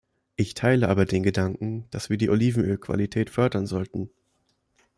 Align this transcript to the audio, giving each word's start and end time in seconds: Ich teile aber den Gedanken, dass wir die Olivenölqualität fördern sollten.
Ich 0.35 0.55
teile 0.55 0.89
aber 0.89 1.05
den 1.05 1.21
Gedanken, 1.21 1.87
dass 1.91 2.09
wir 2.09 2.17
die 2.17 2.31
Olivenölqualität 2.31 3.29
fördern 3.29 3.67
sollten. 3.67 4.09